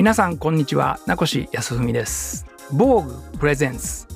[0.00, 0.98] 皆さんこんにちは。
[1.06, 2.46] 名越康文です。
[2.72, 4.06] 防具プレゼンツ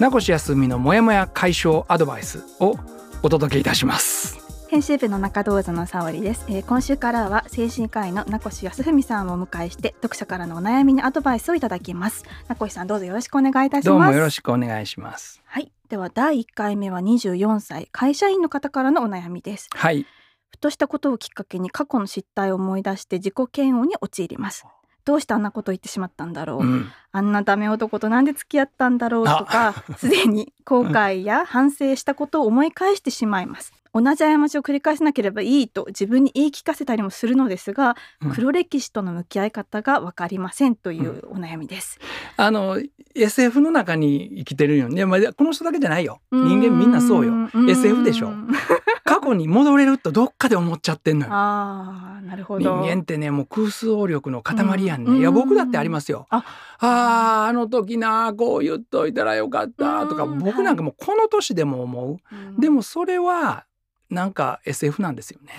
[0.00, 2.74] 名越康文のモヤモヤ解消アドバイスを
[3.22, 4.38] お届けいたします。
[4.70, 12.24] 編集部の中道座の沙織です、えー、今週からは精神科医の名越康文さんをお迎えして読者からのお悩みにアドバイスをいただきます。
[12.48, 13.88] 名越さんどうぞよろしくお願いいたします。
[13.90, 15.42] どうもよろしくお願いします。
[15.44, 15.70] はい。
[15.90, 19.68] では第1回目は24歳会社員の方からのお悩みです。
[19.74, 20.06] はい。
[20.48, 24.64] ふとしたことをきっかけに過去の失態を思い出して自己嫌悪に陥ります
[25.06, 29.24] どうしてあんなこと言ってしまったんだろう、うん、あんなダメ男となんで付き合ったんだろう？
[29.24, 33.72] とかすでに後悔や反省したことを思い返してしまいます。
[33.94, 41.98] 同じ過ちを繰り返さなければいいと自分に言い聞かせたりもするのですが、うん、黒歴史との向き合い方が分かりませんというお悩みです。
[42.36, 42.82] うん、あの
[43.14, 46.20] SF の中に生きてるよね、まあ、この人だけじゃないよ。
[46.30, 47.48] 人間みんなそうよ。
[47.68, 48.28] SF でしょ。
[48.28, 48.34] 過
[49.26, 51.32] 去に戻れるとどっかで思っちゃってんのよ。
[51.32, 56.26] あなるほど人間ってねもう空想力の塊やんね、いや僕だってありますよ。
[56.30, 56.44] あ
[56.78, 62.60] ああの時なこう言っといたらよかったとか僕なんかもうこの年でも思う。
[62.60, 63.64] でもそれは
[64.10, 65.52] なんか SF なんですよね。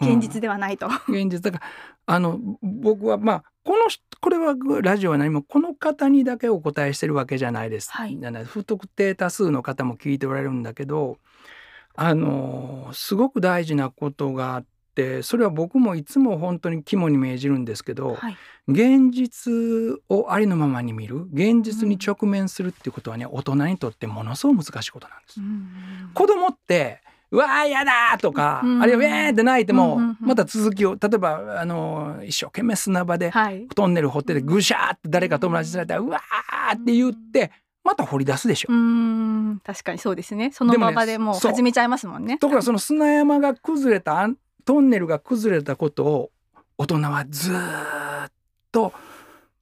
[0.00, 0.86] 現実ではないと。
[1.08, 1.64] 現実だから
[2.14, 3.86] あの僕はまあこの
[4.20, 7.90] これはラジオは何もこの方にだけお答えしてるわけじゃないです。
[7.90, 11.18] はい、不特定多数の方も聞いておられるんだけど
[11.94, 18.36] あのすごく大事なことがあってそれは僕もいつも本当に肝に銘じるんですけど、はい、
[18.68, 19.52] 現実
[20.08, 25.40] をありのままに見る現実に直面するっていうことはね、大人にとってものすごく難しいことなんです。
[25.40, 37.50] うん、子供ってうわーやだとか、うん、あるいはウェーって泣いても、また続きを例えばあの一生懸命砂場で、はい、トンネル掘っててぐしゃーって誰か友達されたらうわーって言って
[37.84, 38.72] また掘り出すでしょ。
[38.72, 42.38] う確かにそうですねその場でもう始めちゃいますもんね。
[42.38, 44.28] ところがその砂山が崩れた
[44.64, 46.30] トンネルが崩れたことを
[46.78, 47.56] 大人はずっ
[48.70, 48.92] と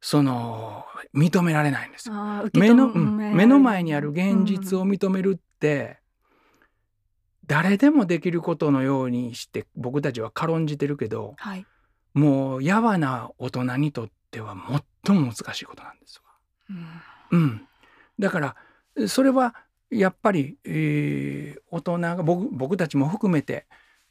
[0.00, 2.14] その認められないんですよ。
[2.54, 5.98] 目の、うん、目の前にある現実を認めるって、
[7.47, 11.66] 誰でもできることのようにして僕たちは軽んじてるけど、はい、
[12.14, 14.54] もうやわな大人にとっては
[15.04, 16.32] 最も難しいことなんですわ。
[17.32, 17.69] うん、うん、
[18.20, 18.41] だか
[18.97, 19.54] らそれは
[19.91, 23.66] やっぱり、えー、大人が僕僕たちも含めて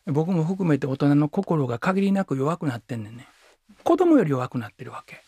[0.05, 3.27] 僕も含めて大人の心が限りなく弱くなってんねんね。
[3.83, 5.21] 子供より弱くなってるわけ。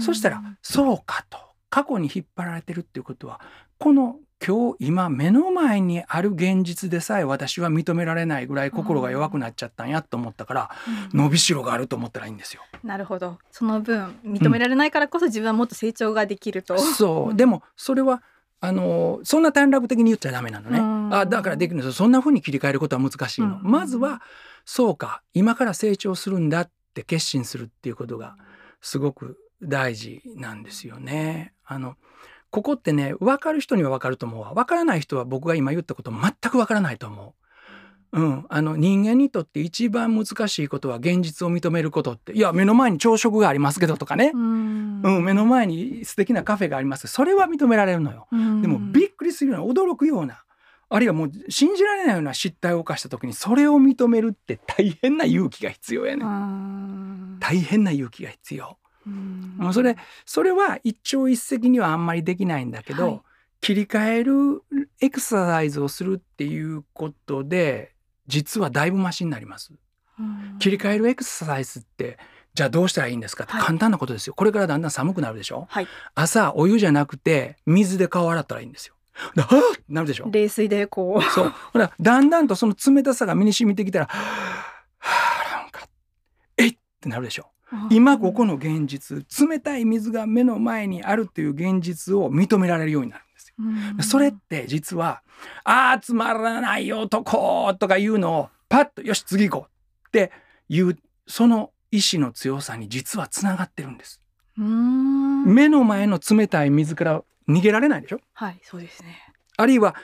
[0.00, 1.38] そしたらそうかと
[1.70, 3.40] 過去に引っ張られてるっていうことは
[3.78, 10.70] この今日今目の前にある現実でさえ私は認められないぐらい心が弱くなっちゃったんやと思ったから、
[11.12, 12.62] うん、伸びしろがあると思ったらいいんですよ。
[12.84, 16.74] なるほどその分認められないからこそ自分はもっと成長ができると。
[16.74, 18.22] うん、そうでもそれは
[18.60, 21.16] あのそんな短絡的に言っちゃダメなのね。
[21.16, 23.58] あだからできるんですそんな風に切り替えることは難しいの。
[23.62, 24.22] まずは
[24.64, 28.36] そうか今から成長するんだって決心するっていうことが
[28.80, 31.54] すごく大事なんですよね。
[31.64, 31.96] あの
[32.50, 34.54] ここってね分かる人には分かると思うわ。
[34.54, 37.34] 分からない人は僕が今言ったこと全く分からないと思
[38.12, 38.18] う。
[38.18, 42.32] うん、あの人間にとって一番難しいことは現実を認めることって。
[42.32, 44.30] いや目の前に朝食がありますけどとかね。
[44.34, 47.08] うん、目の前に素敵なカフェがあります。
[47.08, 48.26] それは認められるのよ。
[48.32, 48.36] で
[48.68, 50.42] もびっくりするような驚くような
[50.88, 56.24] あるいはもう信じられないような失態を犯した時にそれを認めるって大変な勇気が必要やね
[57.40, 58.78] 大変な勇気が必要。
[59.06, 63.20] うん、それそれは一朝一夕にはあんまりできないんだけど、はい、
[63.60, 64.62] 切り替える
[65.00, 67.94] エクササイズをするっていうことで
[68.26, 69.72] 実はだいぶマシになります。
[70.58, 72.18] 切り替えるエクササイズって
[72.54, 78.94] じゃあどうしたらいいんですかって簡単なことですよ、はい、これからだんだん寒くなるでしょ、はい、朝お湯じゃなくて水で顔洗ったらいいんですよ。
[79.36, 80.28] は ぁなるでしょ？
[80.30, 81.22] 冷水でこう。
[81.32, 81.52] そう。
[81.72, 84.18] ほらだんだんとその冷たさが身に染みてきたらは
[85.54, 85.86] あなんか
[86.56, 87.50] えいってなるでしょ？
[87.90, 93.52] 今ここの現実冷たい水が目の前にあるっていう現実を認められるようになるんです
[93.98, 94.02] よ。
[94.02, 95.22] それって実は
[95.64, 99.70] 「ああつまらない男」とかいうのをパッと「よし次行こう」
[100.08, 100.30] って
[100.68, 100.96] いう
[101.26, 104.20] その意志の強さに実はつながってるんです。
[104.56, 108.20] 目の前の冷たい水から逃げられないでしょ？
[108.34, 109.18] はいそうですね。
[109.56, 109.94] あるいは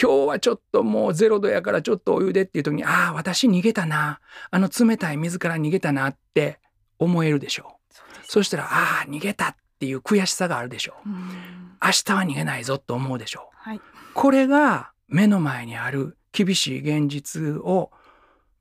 [0.00, 4.20] 今日はちょっともうゼロ度やからちょっとお湯でっていう時にああ私逃げたな。
[4.50, 6.58] あの冷たい水から逃げたなって
[7.02, 7.94] 思えるでしょう。
[8.26, 11.08] そ、ね、したらああ逃げたっていう悔しさがあるでしょう。
[11.08, 13.56] う明日は逃げないぞと思うでしょう。
[13.56, 13.80] はい、
[14.14, 17.90] これが目の前にある厳しい現実を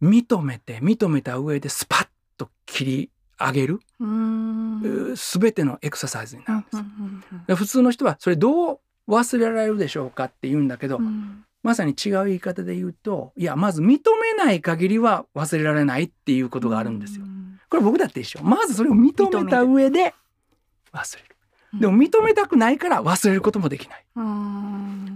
[0.02, 2.08] 認めて認めた上でスパッ
[2.38, 3.10] と切り
[3.40, 7.56] 上げる全てのエクササイズになるんです。
[7.56, 11.00] 普通の人はそれどう忘れられるでしょうかって言うんだけど、
[11.64, 17.26] まさに違う言い方で言うといやまず認めない限りは忘れられないっていうことがあるんですよ。
[17.72, 18.44] これ僕だって一緒。
[18.44, 20.14] まずそれを認めた上で
[20.92, 21.80] 忘れる。
[21.80, 24.06] でも認めたくないから忘れることもできない。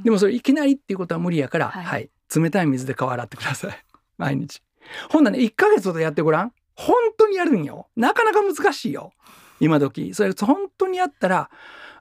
[0.03, 3.85] でもそれいきなりっていうことは無理やから、はい、はい、冷たい水で顔洗ってください。
[4.17, 4.63] 毎日。
[5.09, 6.53] ほんなね1ヶ月ほどやってごらん。
[6.75, 7.89] 本当にやるんよ。
[7.97, 9.11] なかなか難しいよ。
[9.59, 10.13] 今時。
[10.13, 11.49] それ本当にやったら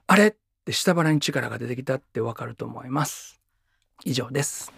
[0.07, 3.41] あれって下腹に力が出てきたってわかると思います。
[4.05, 4.71] 以上です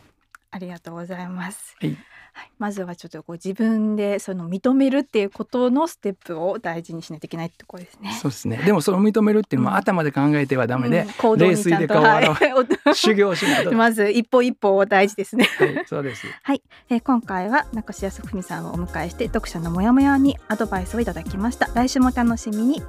[0.52, 1.98] ありがとうございます、はい
[2.38, 8.14] はい、まずはちょっとこう自分でその認めるっていうことのステップを大事にしないといけないってことですね。
[8.22, 8.58] そうですね。
[8.58, 12.54] でもその認めるっていうのも頭で考えてはダメで、うん、冷水で顔を洗う、はい、
[12.96, 13.72] 修行しないと。
[13.74, 15.46] まず一歩一歩大事ですね。
[15.58, 16.28] はい、そうです。
[16.44, 21.72] はい、えー、今回は中志康文さんをお迎えして読者のモヤモヤにアドバイスをいただきました。
[21.74, 22.84] 来週も楽しみに。